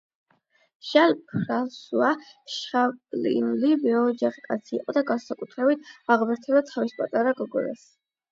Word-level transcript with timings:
ჟან-ფრანსუა 0.91 2.07
შამპოლიონი 2.53 3.69
მეოჯახე 3.83 4.43
კაცი 4.47 4.75
იყო 4.79 4.95
და 4.99 5.05
განსაკუთრების 5.11 5.93
აღმერთებდა 6.15 6.65
თავის 6.73 6.97
პატარა 7.03 7.35
გოგონას. 7.43 7.85